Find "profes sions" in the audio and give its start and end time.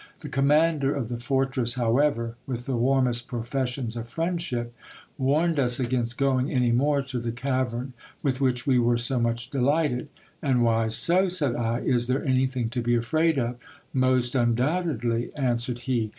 3.27-3.95